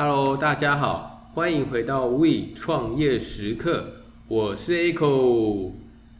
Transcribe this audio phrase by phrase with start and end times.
[0.00, 3.94] Hello，大家好，欢迎回到 We 创业时刻，
[4.28, 5.72] 我是 Echo，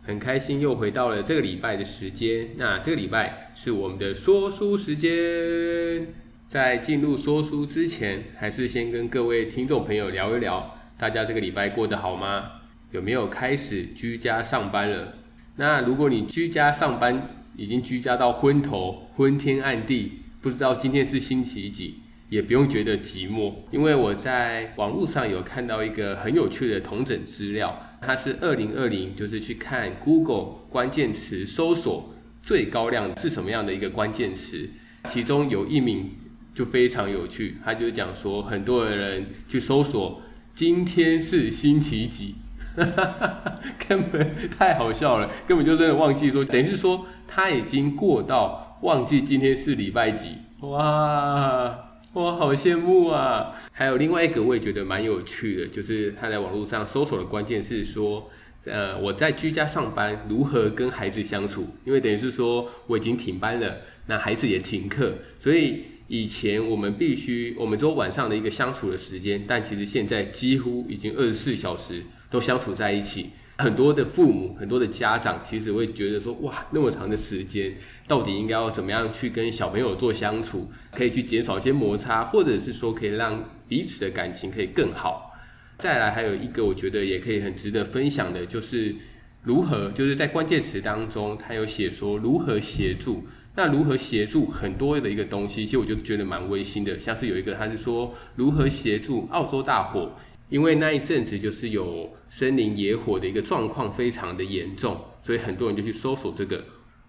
[0.03, 2.49] 很开心又回到了这个礼拜的时间。
[2.57, 6.13] 那这个礼拜是我们的说书时间，
[6.49, 12.51] 在进入说书之前，还是先跟各位听众朋友聊一聊，大家这个礼拜过得好吗？
[12.91, 15.15] 有没有开始居家上班了？
[15.55, 22.01] 那如果你居家上班已经居家到昏头、昏天暗地，不知道今天是星期几？
[22.29, 34.69] 也不用觉得寂寞，因为我在网络上有看到一个很有趣的统整资料，它是二零二零，就是去看 Google 关键词搜索最高量是什么样的一个关键词，
[35.07, 36.11] 其中有一名
[36.55, 40.21] 就非常有趣，他就讲说很多人去搜索
[40.55, 42.35] 今天是星期几，
[43.89, 50.29] 根本太好笑了，根本就真的忘记说，等于是说他已经过到忘记今天是礼拜几，
[50.61, 51.88] 哇！
[52.15, 53.55] 哇好羡慕啊！
[53.71, 58.31] 还有另外一个我也觉得蛮有趣的，就是他在网络上搜索的关键是说，
[58.65, 61.69] 呃，我在居家上班如何跟孩子相处？
[61.85, 73.31] 因为等于是说我已经停班了，那孩子也停课，所以以前我们必须我们周晚上的一个相处的时间，但其实现在几乎已经二十四小时都相处在一起。
[73.59, 77.75] 很多的父母，很多的家长，其实会觉得说，哇，那么长的时间，
[78.07, 85.35] 到底应该要怎么样去跟小朋友做相处，可以去减少一些摩擦，或者是说可以让彼此的感情可以更好。
[85.77, 88.95] 再来，还有一个我觉得也可以很值得分享的，就是
[89.43, 93.27] 如何，就是在关键词当中，他有写说如何协助。
[93.57, 100.13] 那如何协助很多的一个东西，其实我就觉得蛮温馨的，像是有一个他是说如何协助澳洲大火。
[100.49, 106.65] 因为那一阵子就是有森林野火的一个状况非常的严重，所以很多人就去搜索这个，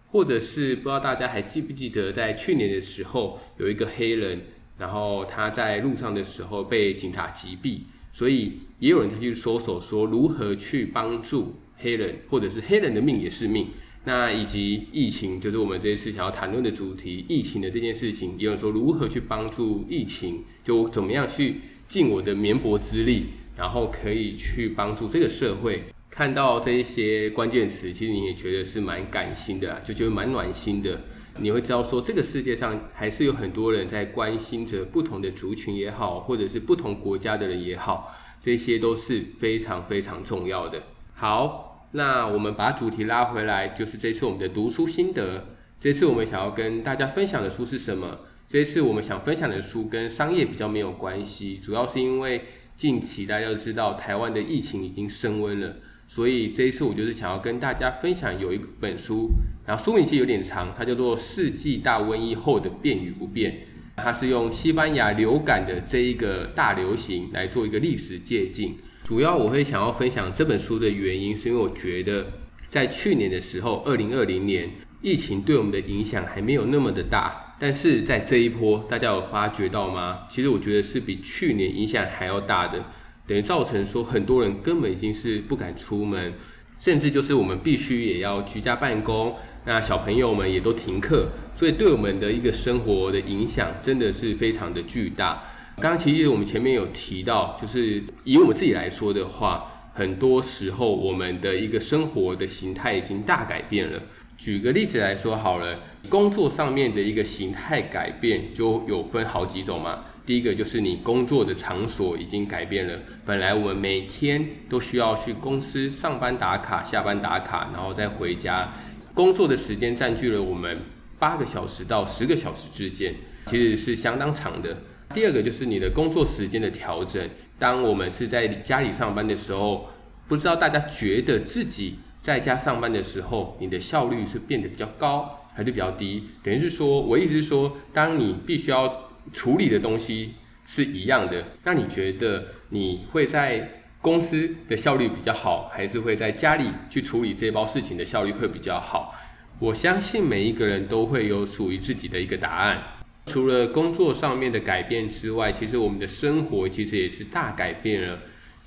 [0.08, 4.42] 或者是不知道大家还记不记得，在去年的时候有一个黑人，
[4.78, 7.80] 然后他在路上的时候被警察击毙，
[8.12, 13.68] 所以也有人他去搜索说如何去帮助黑人，或者是黑人的命也是命。
[14.04, 21.62] 那以及疫情，就是我们这一次想要谈论的主题，疫情的这件事情，也有人说如何去帮助疫情，就怎么样去。
[21.90, 25.84] 尽我的绵薄之力，然后可以去帮助这个社会。
[26.08, 31.00] 看到这一些关键词，其实你也觉得是蛮感心的，就觉得蛮暖心的。
[31.38, 40.84] 你会知道说，这个世界上还是有很多人在关心着不同的族群也好，或者是不同国家的人也好，这些都是非常非常重要的。
[41.16, 45.48] 好，那我们把主题拉回来，就是这次我们的读书心得。
[45.80, 48.20] 这次我们想要跟大家分享的书是什么？
[48.52, 52.42] 这一次我们想分享的书跟商业比较没有关系，主要是因为
[52.76, 55.76] 近期大家都知道台湾的疫情已经升温了，
[56.08, 59.30] 所以这一次我就是想要跟大家分享有一本书，
[59.68, 63.52] 然后书名其实有点长，它叫做《世纪大瘟疫后的变与不变》，
[63.98, 68.74] 它是用西班牙流感的这一个大流行来做一个历史借鉴。
[69.04, 72.26] 主要我会想要分享这本书的原因，是因为我觉得
[72.68, 74.72] 在去年的时候，二零二零年
[75.04, 77.46] 疫情对我们的影响还没有那么的大。
[77.60, 80.20] 但是在这一波，大家有发觉到吗？
[80.30, 82.86] 其实我觉得是比去年影响还要大的，
[83.28, 86.34] 等于造成说很多人根本已经是不敢出门，
[86.80, 95.44] 甚至就是我们必须也要居家办公，那小朋友们也都停课，所以对我们的一个生活的影响真的是非常的巨大。
[95.82, 104.02] 刚刚其实我们前面有提到，就是以我们自己来说的话，很多时候我们的一个生活的形态已经大改变了。
[104.40, 105.78] 举个例子来说好了，
[106.08, 110.06] 工作上面的一个形态改变就有分好几种嘛。
[110.26, 118.72] 第一个就是你工作的场所已经改变了，本来我们每天都需要去公司上班打卡、下班打卡，然后再回家，
[119.14, 120.78] 工作的时间占据了我们
[121.20, 123.14] 八个小时到十个小时之间，
[123.48, 124.78] 其实是相当长的。
[125.14, 129.90] 第二个就是你的工作时间的调整，当我们是在家里上班的时候，
[130.30, 131.96] 不知道大家觉得自己。
[132.22, 136.24] 在家上班的时候，你的效率是变得比较高还是比较低？
[136.44, 140.34] 等于是说，我意思是说，当你必须要处理的东西
[140.66, 149.16] 是一样的，那你觉得你会在公司的效率比较好，还是会在家里去处理这包事情的效率会比较好？
[149.60, 152.82] 我相信每一个人都会有属于自己的一个答案。
[153.26, 158.20] 除了工作上面的改变之外，其实我们的生活其实也是大改变了。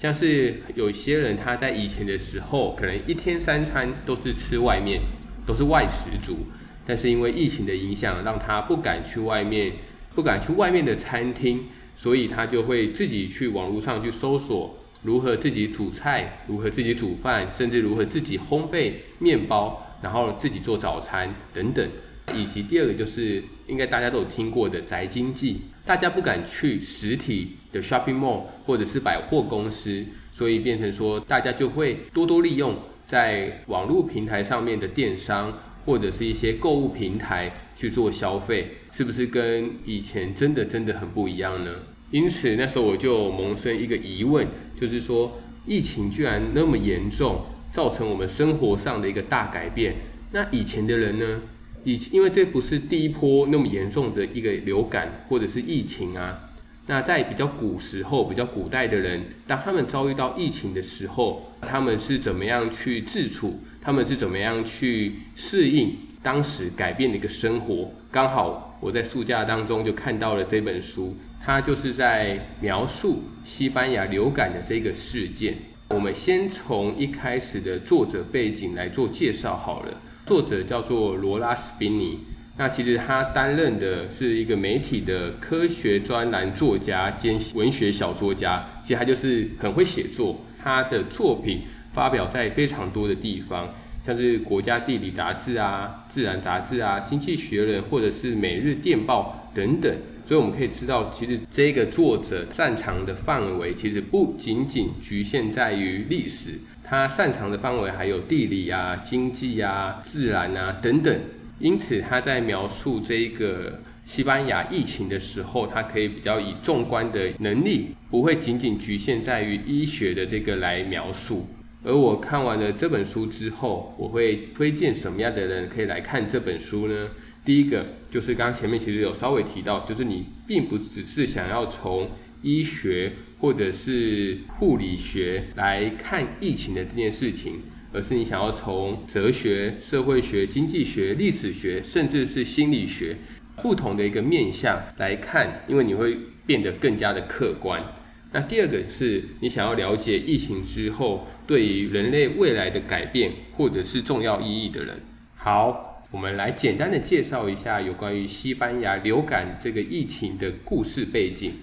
[0.03, 5.01] 像是有些人他在以前的时候，可能一天三餐都是吃外面，
[5.47, 6.39] 都是外食族。
[6.85, 9.75] 但是因为疫情的影响，让他不敢去外面，
[10.13, 11.67] 不敢去外面的餐厅，
[11.97, 21.89] 所以他就会自己去网络上去搜索如何自己煮菜，如何自己煮饭，甚至如何自己烘焙面包，然后自己做早餐等等。
[22.35, 41.71] 以及第二个就是应该大家都有听过的宅经济，大家不敢去实体的 shopping mall 或者是百货公司，所以变成说大家就会多多利用在网络平台上面的电商或者是一些购物平台去做消费，是不是跟以前真的真的很不一样呢？
[42.13, 44.47] 因此那时候我就萌生一个疑问，
[44.81, 49.97] 就是说疫情居然那么严重，造成我们生活上的一个大改变。
[50.31, 51.43] 那以前的人呢？
[51.85, 56.49] 以因为这不是第一波那么严重的一个流感或者是疫情啊。
[56.87, 63.61] 那在比较古时候、比较古代的人，当他们遭遇到疫情的时候，他们是怎么样去自处？
[63.81, 67.91] 他们是怎么样去适应当时改变的一个生活？
[68.11, 71.17] 刚好我在书架当中就看到了这本书。
[71.45, 75.57] 它就是在描述西班牙流感的这个事件。
[75.89, 80.01] 我们先从一开始的作者背景来做介绍好了。
[80.33, 82.19] 作者叫做罗拉斯宾尼。
[82.57, 88.67] 那其实他担任的是一个媒体的科学专栏作家兼文学小说家。
[88.83, 90.43] 其实他就是很会写作。
[90.59, 91.61] 他的作品
[91.93, 93.69] 发表在非常多的地方，
[94.07, 99.95] 像是《国家地理》杂志啊、《自然》杂志啊、《经济学人》或者是《每日电报》等等。
[100.25, 106.61] 所以我们可以知道，其实这个作者擅长的范围其实不仅仅局限在于历史，
[106.93, 111.21] 他擅长的范围还有地理啊、经济啊、自然啊等等。
[111.59, 121.47] 因此，他在描述这一个西班牙疫情的时候，他可以比较以纵观的能力，不会仅仅局限在于医学的这个来描述。
[121.83, 127.09] 而我看完了这本书之后，我会推荐什么样的人可以来看这本书呢？
[127.43, 132.11] 第一个就是刚前面其实有稍微提到，就是你并不只是想要从
[132.43, 133.13] 医学
[133.43, 137.61] 或者是护理学来看疫情的这件事情，
[137.93, 143.17] 而是你想要从哲学、社会学、经济学、历史学，甚至是心理学
[143.61, 146.17] 不同的一个面向来看，因为你会
[146.47, 147.83] 变得更加的客观。
[148.31, 155.01] 那第二个是你想要了解疫情之后对于人类未来的改变或者是重要意义的人。
[155.35, 155.89] 好。
[156.13, 161.55] 我们来简单的介绍一下有关于西班牙流感这个疫情的故事背景。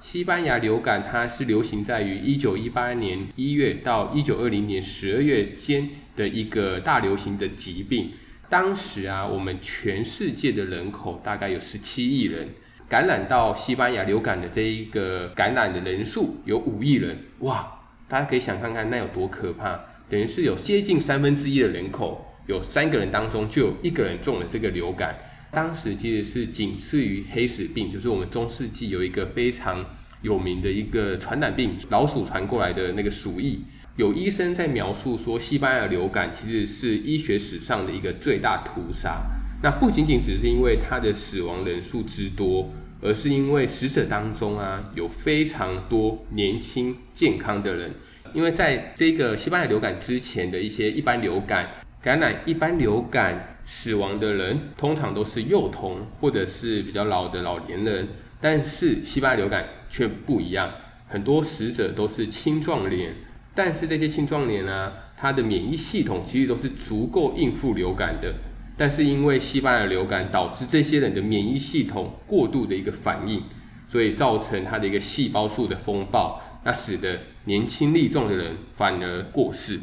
[0.00, 8.12] 西班牙流感它是流行在于一九一八年一月到一九二零年十二月间的一个大流行的疾病。
[8.48, 12.48] 当时啊，我们全世界的人口大概有十七亿人，
[12.88, 17.16] 感染到西班牙流感的这一个感染的人数有五亿人。
[17.40, 19.78] 哇，大家可以想看看那有多可怕，
[20.08, 22.24] 等于是有接近三分之一的人口。
[22.46, 25.14] 有三个人当中就有一个人中了这个流感，
[25.50, 29.84] 当时其实是仅次于黑死病，就是我们中世纪有一个非常
[30.22, 33.60] 有名的一个传染病，老鼠传过来的那个鼠疫。
[33.96, 39.22] 有医生在描述说，西班牙流感其实是医学史上的一个最大屠杀。
[39.62, 42.68] 那不仅仅只是因为它的死亡人数之多，
[43.00, 47.90] 而是因为死者当中啊有非常多年轻健康的人，
[48.32, 51.68] 因为在这个西班牙流感之前的一些一般流感。
[52.00, 58.08] 感染一般流感死亡的人，通常都是幼童或者是比较老的老年人，
[58.40, 60.72] 但是西班牙流感却不一样，
[61.06, 63.14] 很多死者都是青壮年，
[63.54, 68.32] 但是这些青壮年呢，他的免疫系统其实都是足够应付流感的，
[68.74, 73.42] 但是因为西班牙流感导致这些人的免疫系统过度的一个反应，
[73.86, 79.78] 所以造成他的一个细胞数的风暴，那使得年轻力壮的人反而过世。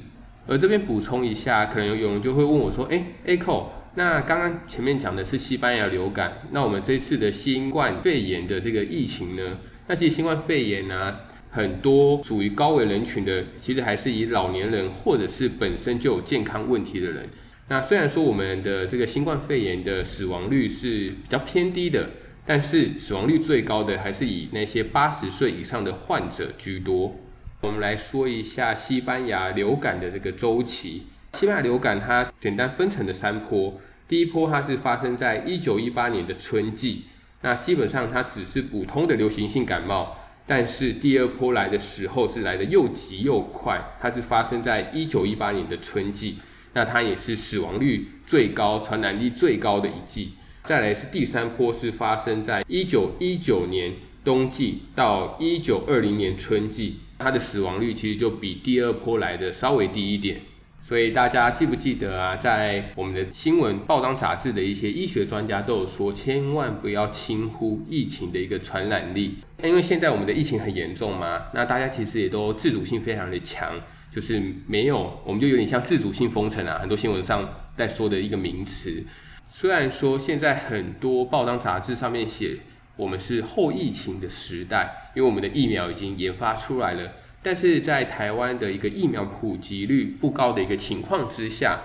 [0.48, 9.58] 而这边补充一下，可能有有人就会问我说：“诶，Echo，那刚刚前面讲的是西班牙流感，那我们这次的新冠肺炎的这个疫情呢？
[9.88, 17.28] 那其实新冠肺炎呢、啊，很多属于高危人群的，其实还是以老年人或者是本身就有健康问题的人。
[17.70, 22.12] 那虽然说我们的这个新冠肺炎的死亡率是比较偏低的，
[22.46, 27.16] 但是死亡率最高的还是以那些八十岁以上的患者居多。”
[27.66, 31.08] 我们来说一下西班牙流感的这个周期。
[31.34, 37.06] 西班牙流感它简单分成的三波，第一波它是发生在一九一八年的春季，
[37.42, 40.16] 那基本上它只是普通的流行性感冒。
[40.46, 46.38] 但是第二波来的时候是来得又急又快，它是发生在一九一八年的春季，
[46.74, 50.34] 那它也是死亡率最高、传染力最高的一季。
[50.66, 53.94] 再来是第三波是发生在一九一九年
[54.24, 57.00] 冬季到一九二零年春季。
[57.18, 60.42] 它的死亡率其实就比第二波来的稍微低一点，
[60.84, 62.36] 所以大家记不记得啊？
[62.36, 69.38] 在我们的新闻报章杂志的一些医学专家都有说，千万不要轻忽疫情的一个传染力。
[69.58, 73.80] 那因为现在我们的疫情很严重嘛，那大家其实也都自主性非常的强，
[74.12, 76.78] 就是没有，我们就有点像自主性封城啊。
[76.80, 79.04] 很多新闻上在说的一个名词，
[79.50, 82.58] 虽然说现在很多报章杂志上面写
[82.98, 87.12] 我们是后疫情的时代，因为我们的疫苗已经研发出来了，
[87.42, 91.82] 但是在台湾的一个疫苗普及率不高的一个情况之下，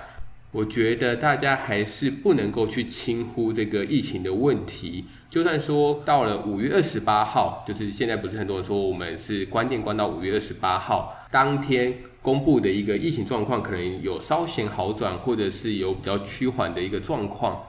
[0.53, 5.05] 我觉得大家还是不能够去轻忽这个疫情的问题。
[5.29, 17.65] 就算说到了五月二十八号，就是现在不是很多人说我们是关店关到五月二十八号当天公布的一个疫情状况，可能有稍显好转，或者是有比较趋缓的一个状况。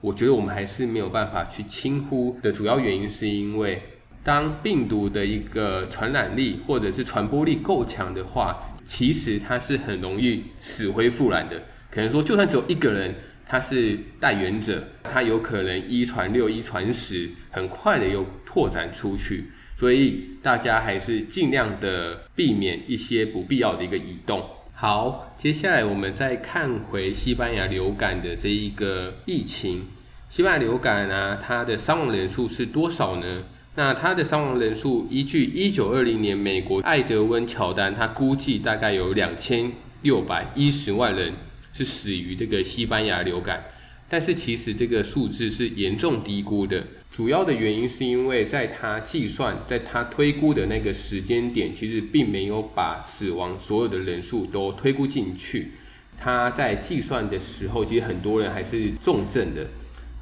[0.00, 3.82] 我觉得我们还是没有办法去轻忽的主要原因，是因为
[4.22, 11.60] 当病毒的一个传染力或者是传播力够强的话，其实它是很容易死灰复燃的。
[11.90, 13.14] 可能说，就算只有一个人，
[13.48, 19.46] 他是带源者，他有可能一传六、一传十，很快的又拓展出去。
[19.78, 24.42] 所以大家还是尽量的避免一些不必要的一个移动。
[24.78, 29.86] 好，接下来我们再看回西班牙流感的这一个疫情。
[30.28, 33.44] 西班牙流感啊，它的伤亡人数是多少呢？
[33.74, 41.32] 那它的伤亡人数，依据一九二零年美国艾德温乔丹，他估计大概有两千六百一十万人。
[41.72, 43.64] 是死于这个西班牙流感，
[44.10, 46.84] 但是其实这个数字是严重低估的。
[47.10, 55.72] 主要的原因是因为在他计算，在他推估的那个时间点，其实并没有把死亡所有的人数都推估进去。
[56.18, 59.66] 他在计算的时候，其实很多人还是重症的，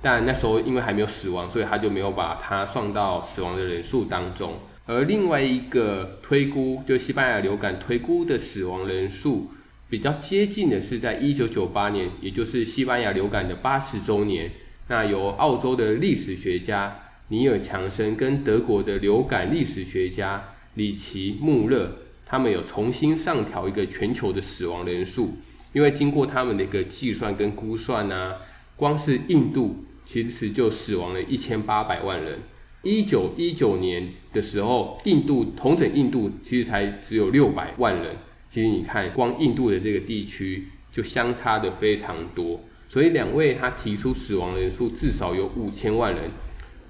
[0.01, 4.55] 但那时候因为还没有死亡，所以他就没有把它算到死亡的人数当中。
[4.87, 9.51] 而另外一个推估，就西班牙流感推估的死亡人数。
[9.89, 14.51] 比较接近的是，在一九九八年，也就是西班牙流感的八十周年，
[14.89, 21.91] 那由澳洲的历史学家尼尔强森跟德国的流感历史学家里奇穆勒，
[22.27, 25.33] 他们有重新上调一个全球的死亡人数，
[25.73, 28.37] 因为经过他们的一个计算跟估算啊，
[28.77, 32.41] 光是印度其实就死亡了一千八百万人。
[32.83, 38.17] 一九一九年的时候，印度统整印度其实才只有六百万人。
[38.51, 46.31] 其实你看，光印度的这个地区就相差的非常多，所以两位他提出死亡人数至少有五千万人。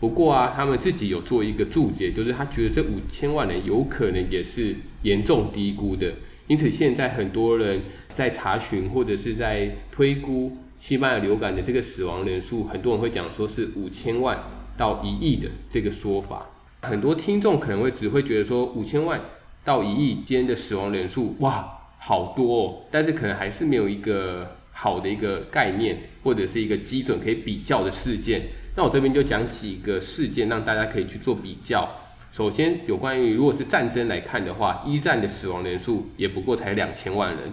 [0.01, 6.13] 不过啊，他们自己有做一个注解，就是他觉得这五千万人有可能也是严重低估的。
[6.47, 7.83] 因此，现在很多人
[8.13, 14.39] 在查询或者是在推估西班牙流感的这个死亡人数，很多人会讲说是五千万
[14.77, 16.47] 到一亿的这个说法。
[16.83, 19.21] 很多听众可能会只会觉得说五千万。
[19.67, 21.67] 到一亿间的死亡人数，哇，
[21.99, 22.83] 好多哦！
[22.91, 28.43] 但是可能还是没有一个好的一个概念，或者是一个基准可以比较的事件。
[28.77, 31.89] 那我这边就讲几个事件，让大家可以去做比较。
[32.33, 37.53] 首先，有关于如果是战争来看的话，一战的死亡人数也不过才两千万人，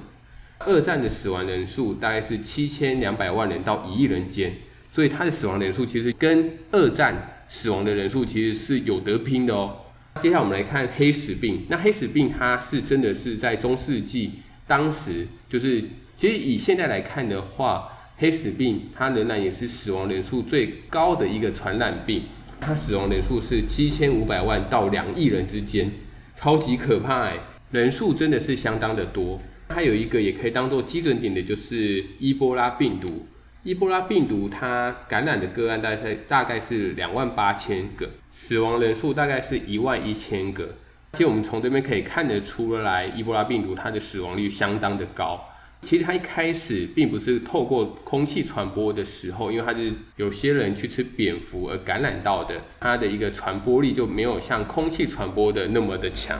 [0.58, 4.56] 二战的死亡人数大概是七千两百万人到一亿人间，
[4.92, 9.78] 所以它的死亡人数其实跟二战死亡的人数其实是有得拼的哦。
[10.20, 11.66] 接下来我们来看黑死病。
[11.70, 14.32] 那黑死病它是真的是在中世纪，
[14.66, 15.84] 当时就是
[16.22, 22.26] 其实以现在来看的话，黑死病它仍然也是死亡人数最高的一个传染病，
[22.60, 25.90] 它死亡人数是七千五百万到两亿人之间，
[26.36, 27.40] 超级可怕哎，
[27.72, 29.42] 人数真的是相当的多。
[29.70, 33.26] 还有一个也可以当做基准点的，就是伊波拉病毒。
[33.64, 38.08] 伊波拉病毒它感染的个案大概大概是两万八千个。
[38.32, 40.76] 死亡人数大概是一万一千个，
[41.14, 45.44] 其实我们从这边可以看得出来，伊波拉病毒它的死亡率相当的高。
[45.82, 56.40] 其实它一开始并不是透过空气传播的时候，因为它是有些人去吃蝙蝠而感染到的，它的一个传播力就没有像空气传播的那么的强。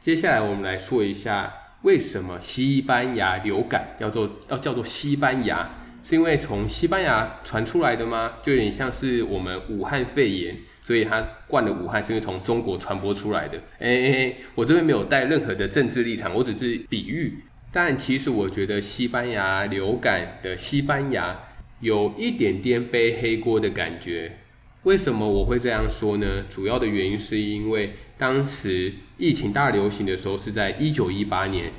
[0.00, 5.70] 接下来我们来说一下，为什么西班牙流感叫做要叫做西班牙，
[6.02, 8.32] 是因为从西班牙传出来的吗？
[8.42, 10.56] 就有点像是我们武汉肺炎。
[10.82, 13.56] 所以它冠的武汉是因为从中国传播出来的。
[13.78, 17.38] 哎、欸，我这边没有带任何的政治立场，我只是比喻。
[17.72, 21.38] 但其实我觉得西班牙流感的西班牙
[21.80, 24.38] 有一点点背黑锅的感觉。
[24.82, 26.44] 为什么我会这样说呢？
[26.50, 31.72] 主要的原因是因为当时疫情大流行的时候是在一九一八年。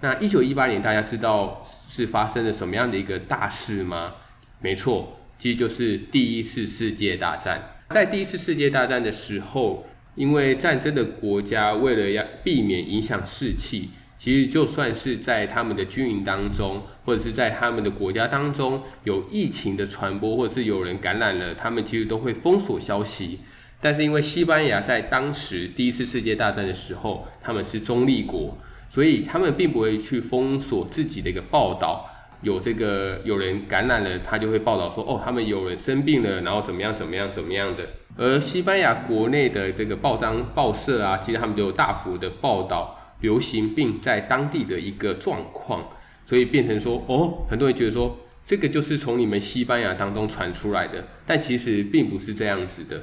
[0.00, 4.14] 那一九一八年大家知道是发生了什么样的一个大事吗？
[4.60, 7.76] 没错，其实就是第一次世界大战。
[7.90, 23.40] 在第一次世界大战的时候，因为战争的国家为了要避免影响士气，其实就算是在他们的军营当中，或者是在他们的国家当中有疫情的传播，或者是有人感染了，他们其实都会封锁消息。
[23.80, 28.56] 但是因为西班牙在当时第一次世界大战的时候，他们是中立国，
[28.88, 32.10] 所以他们并不会去封锁自己的一个报道。
[32.42, 37.82] 有这个有人感染了，他就会报道说，哦，他们有人生病了，然后怎么样怎么样怎么样的。
[38.16, 45.88] 而西班牙国内的这个报章报社啊，其实他们都有大幅的报道流行病在当地的一个状况，
[46.26, 53.02] 所以变成说，哦，很多人觉得说，这个就是从你们西班牙当中传出来的，但其实并不是这样子的。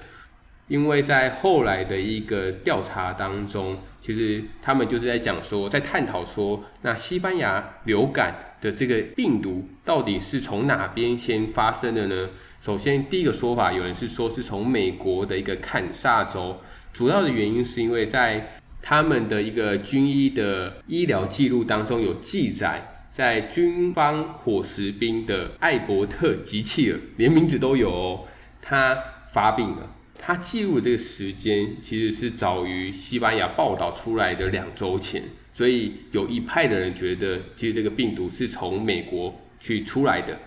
[0.69, 12.29] 因为在后来的一个调查当中，其实他们就是在讲说，在探讨说，那西班牙流感的这个病毒到底是从哪边先发生的呢？
[12.61, 16.57] 首先，第一个说法，有人是说是从美国的一个坎萨州，
[16.93, 28.27] 主要的原因是因为在他们的一个军医的医疗记录当中有记载，在军方伙食兵的艾伯特吉契尔，连名字都有哦，
[28.61, 28.95] 他
[29.31, 29.89] 发病了。
[30.19, 35.23] 他记录这个时间其实是早于西班牙报道出来的两周前，
[35.53, 40.37] 所以有一派的人觉得，其实这个病毒是从美国去出来的。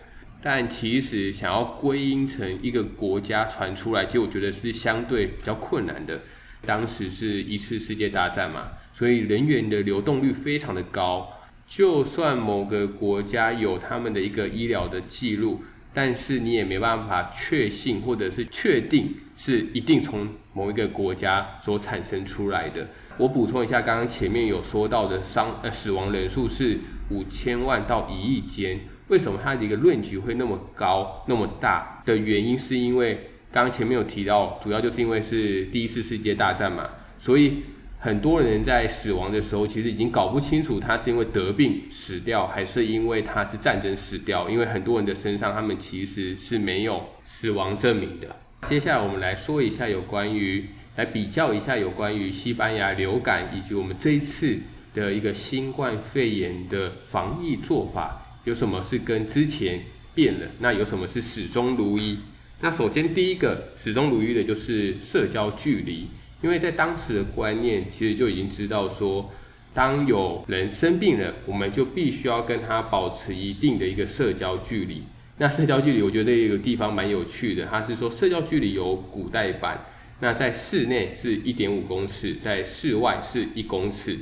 [0.43, 6.21] 但其实想要归因成一个国家传出来，其实我觉得是相对比较困难的。
[6.67, 11.31] 当时是一次世界大战嘛，所以人员的流动率非常的高。
[11.69, 15.63] 就算某个国家有他们的一个医疗的记录，
[15.95, 19.15] 但是你也没办法确信或者是确定。
[19.39, 22.89] 是一定从某一个国家所产生出来的。
[23.19, 26.79] 我补充一下，刚刚前面有说到的伤呃死亡人数是
[27.11, 37.63] 五千万到一亿间，为什么它的一个论据会那么高那么大的原因，是因为刚刚前面有提到，主要就是因为是第一次世界大战嘛，所以
[37.99, 48.37] 很多人在死亡的时候，其实已经搞不清楚他是因为得病死掉，还是因为他是战争死掉，因为很多人的身上他们其实是没有死亡证明的。
[48.67, 54.59] 接下来我们来说一下有关于，来比较一下有关于西班牙流感以及我们这一次
[54.93, 59.81] 的一个新冠肺炎的防疫做法有什么是跟之前
[60.15, 62.19] 变了，那有什么是始终如一？
[62.61, 66.09] 那首先第一个始终如一的就是社交距离，
[66.43, 69.31] 因为在当时的观念其实就已经知道说，
[69.75, 75.03] 当有人生病了，我们就必须要跟他保持一定的一个社交距离。
[75.37, 77.67] 那社交距离，我觉得这个地方蛮有趣的。
[77.67, 79.85] 它是说社交距离有古代版，
[80.21, 84.19] 那在室内是一点五公尺，在室外是一公尺。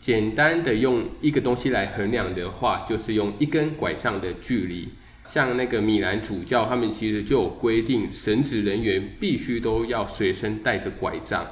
[0.00, 4.88] 简单的用一个东西来衡量的话，就是用一根拐杖的距离。
[5.30, 11.46] 像那个米兰主教，他们其实就有规定，神职人员必须都要随身带着拐杖，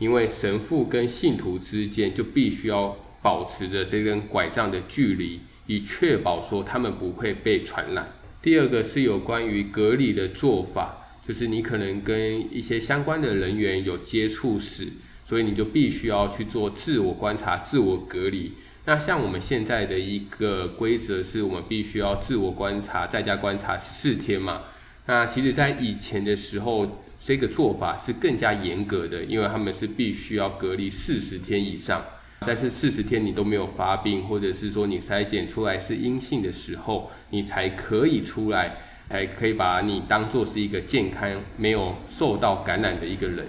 [0.00, 5.38] 因为神父跟信徒之间就必须要保持着这根拐杖的距离，
[5.68, 8.12] 以确保说他们不会被传染。
[8.42, 14.88] 第二个是有关于隔离的做法，就是你可能跟一些相关的人员有接触史，
[15.24, 18.52] 所以你就必须要去做自我观察、自我隔离。
[18.90, 24.62] 那像我们现在的一个规则是，我们必须要自我观察，在家观察四天嘛。
[25.06, 32.04] 那其实，在以前的时候，这个做法是更加严格的，因为他们是必须要隔离四十天以上。
[32.40, 43.46] 但是四十天你都没有发病，或者是说你筛检出来是阴性的时候，你才可以出来，才可以把你当做是一个健康、没有受到感染的一个人。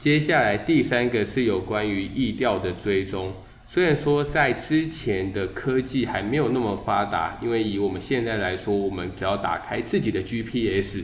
[0.00, 3.32] 接下来第三个是有关于疫调的追踪。
[3.74, 11.02] 虽然说在之前的科技还没有那么发达，因为以我们现在来说，我们只要打开自己的 GPS。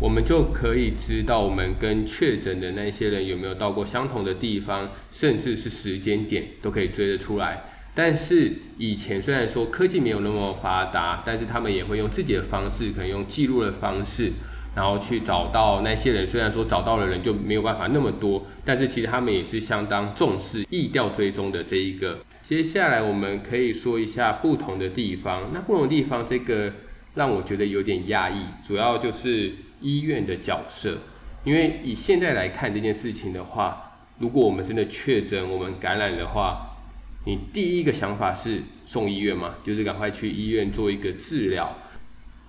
[0.00, 7.62] 我们就可以知道我们跟确诊的那些人有没有到过相同的地方，甚至是时间点都可以追得出来。
[7.94, 14.32] 但是以前虽然说科技没有那么发达，但是他们也会用自己的方式，可能用记录的方式，
[14.74, 16.26] 然后去找到那些人。
[16.26, 22.18] 虽然说找到的人就没有办法那么多，但是其实他们也是相当重视疫调追踪的这一个。
[22.42, 25.50] 接下来我们可以说一下不同的地方。
[25.52, 26.72] 那不同的地方，这个
[27.14, 29.52] 让我觉得有点讶异，主要就是。
[29.80, 30.96] 医院的角色，
[31.44, 36.78] 因为以现在来看这件事情的话，如果我们真的确诊，我们感染的话，
[37.26, 39.56] 你第一个想法是送医院吗？
[39.62, 41.76] 就是赶快去医院做一个治疗。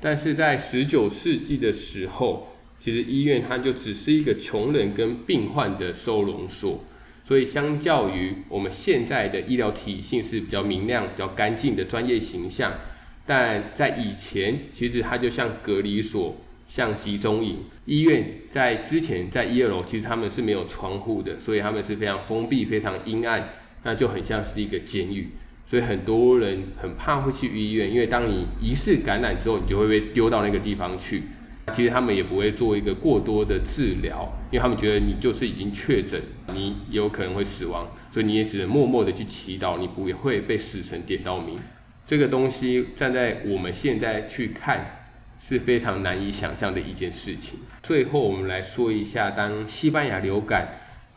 [0.05, 6.83] 但是在十九世纪的时候，其实医院它就只是一个穷人跟病患的收容所，
[7.27, 12.71] 所以相较于我们现在的医疗体系是比较明亮、比较干净的专业形象，
[13.25, 16.37] 但在以前，其实它就像隔离所。
[16.67, 23.49] 像集中营医院，在之前在一二楼，其实他们是没有窗户的，所以他们是非常封闭、非常阴暗，
[23.83, 25.29] 那就很像是一个监狱。
[25.67, 31.23] 所以很多人很怕会去医院，因为当你疑似感染之后，你就会被丢到那个地方去。
[31.73, 36.21] 其实他们也不会做一个过多的治疗，因为他们觉得你就是已经确诊，
[36.53, 41.59] 你有可能会死亡，所以你也只能默默的去祈祷，你不会被死神点到名。
[42.05, 45.07] 这个东西站在我们现在去看
[45.39, 47.57] 是非常难以想象的一件事情。
[47.81, 50.67] 最后，我们来说一下，当西班牙流感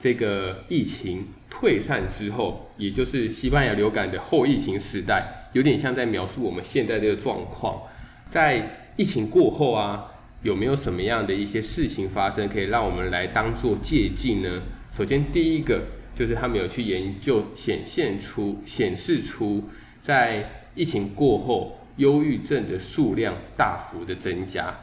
[0.00, 7.82] 这个疫情退散之后，也就是西班牙流感的后疫情时代，有点像在描述我们现在这个状况。
[8.28, 10.04] 在疫情过后啊，
[10.42, 14.62] 有没有什么样的一些事情发生，可以让我们来当做借镜呢？
[14.96, 15.82] 首先，第一个
[16.14, 19.64] 就是他们有去研究显现出、显示出，
[20.02, 24.74] 在疫情过后，忧郁症的数量大幅的增加。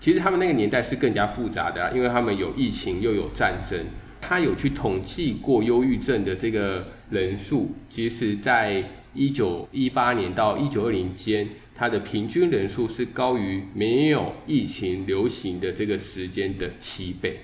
[0.00, 3.86] 其实他们那个年代是更加复杂的啊，因为他们有疫情又有战争。
[4.20, 17.40] 他有去统计过忧郁症的这个人数，其实在一九一八年到一九二零间，它的平均人数是高于没有疫情流行的这个时间的七倍。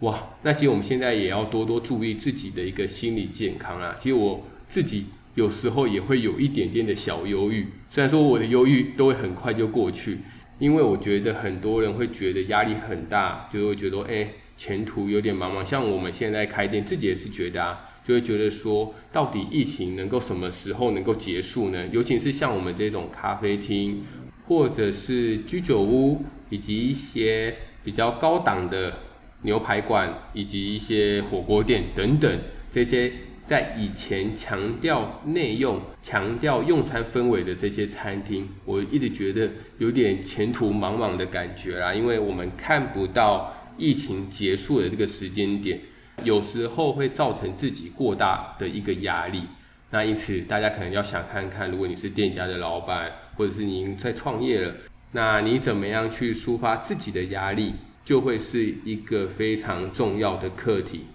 [0.00, 3.96] 哇，那其实我们现在也要多多注意自己的一个心理健康啊。
[4.00, 5.06] 其实我自己。
[5.36, 10.18] 有时候也会有一点点的小忧郁，虽然说我的忧郁都会很快就过去，
[10.58, 14.28] 因为我觉得很多人会觉得压力很大，就会觉得哎，
[14.60, 15.64] 前途有点茫茫。
[15.64, 21.86] 像我们现在开店，自己也是觉得啊，就会觉得说，到底疫情能够什么时候能够结束呢？
[21.90, 24.04] 尤其是像我们这种咖啡厅，
[24.46, 28.98] 或者是居酒屋，以及一些比较高档的
[29.40, 32.38] 牛排馆，以及一些火锅店等等
[32.70, 33.10] 这些。
[33.46, 45.80] 在以前强调内用、强调用餐氛围的这些餐厅，我一直觉得有点前途茫茫的感觉啦，因为我们看不到疫情结束的这个时间点，
[46.22, 49.44] 有时候会造成自己过大的一个压力。
[49.90, 54.74] 那因此，大家可能要想看看，如果你是店家的老板，或者是您在创业了，
[55.12, 57.72] 那你怎么样去抒发自己的压力，
[58.04, 61.06] 就会是一个非常重要的课题。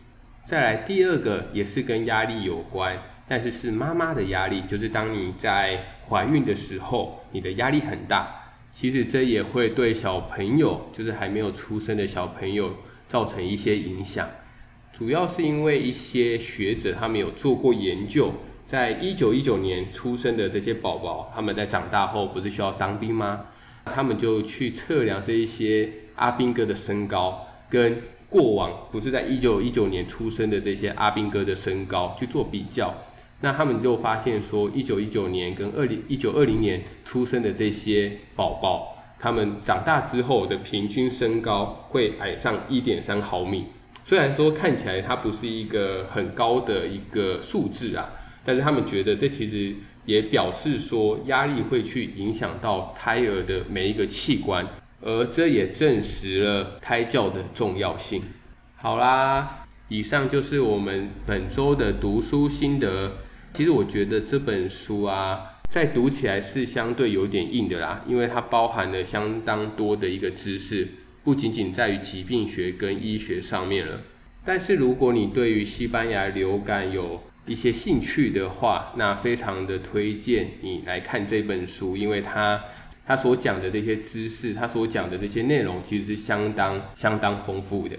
[0.47, 8.45] 再来第二个也是跟压力有关，但是是妈妈的压力，就是当你在怀孕的时候，你的压力很大。
[8.78, 12.74] 其实这也会对小朋友，就是还没有出生的小朋友
[13.08, 14.28] 造成一些影响。
[14.92, 18.34] 主要是因为一些学者他们有做过研究，
[18.66, 23.46] 在一九一九年出生的这些宝宝，他们在长大后不是需要当兵吗？
[23.86, 27.98] 他们就去测量这一些阿兵哥的身高跟。
[28.28, 32.94] 过往不是在一九一九年出生的这些阿兵哥的身高去做比较，
[33.46, 43.68] 那他们就发现说，一九一九年跟二零一九二零年出生的这些宝宝，他们长大之后的平均身高会矮上一点三毫米。
[44.04, 48.10] 虽然说看起来它不是一个很高的一个数字啊，
[48.44, 49.76] 但是他们觉得这其实
[50.08, 54.66] 也表示说，压力会去影响到胎儿的每一个器官。
[55.02, 58.24] 而这也证实了胎教的重要性。
[58.76, 63.12] 好啦，以上就是我们本周的读书心得。
[63.56, 65.39] 其实我觉得这本书啊，
[65.72, 70.86] 在读起来是相对有点硬的啦，因为它包含了相当多的一个知识，
[71.24, 74.02] 不仅仅在于疾病学跟医学上面了。
[74.44, 82.62] 但是如果你对于西班牙流感有一些兴趣的话，那非常的推荐你来看这本书，因为它。
[83.08, 87.96] 它所讲的这些知识，它所讲的这些内容，其实是相当相当丰富的。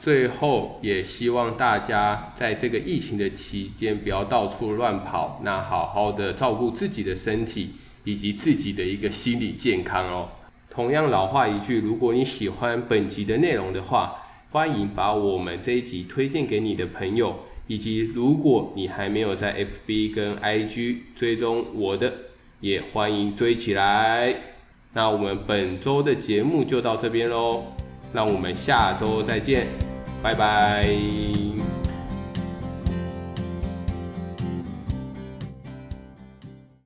[0.00, 7.72] 最后，也希望大家在这个疫情的期间，不要到处乱跑，那好好的照顾自己的身体
[8.04, 10.28] 以及自己的一个心理健康哦。
[10.70, 14.16] 同样老话一句，如果你喜欢本集的内容的话，
[14.50, 22.14] 欢迎把我们这一集推荐给你的朋友，以及如果你还没有在 FB 跟 IG 追踪我的，
[22.60, 24.32] 也欢迎追起来。
[24.94, 27.64] 那我们本周的节目就到这边喽，
[28.12, 29.66] 那我们下周再见，
[30.22, 31.47] 拜拜。